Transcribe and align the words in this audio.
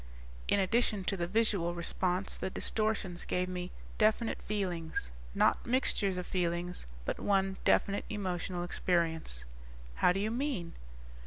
"_"In 0.47 0.59
addition 0.59 1.03
to 1.03 1.15
the 1.15 1.27
visual 1.27 1.75
response, 1.75 2.35
the 2.35 2.49
distortions 2.49 3.23
gave 3.23 3.47
me 3.47 3.69
definite 3.99 4.41
feelings. 4.41 5.11
Not 5.35 5.63
mixtures 5.63 6.17
of 6.17 6.25
feelings, 6.25 6.87
but 7.05 7.19
one 7.19 7.57
definite 7.65 8.05
emotional 8.09 8.63
experience." 8.63 9.45
"How 9.97 10.11
do 10.11 10.19
you 10.19 10.31
mean?" 10.31 10.73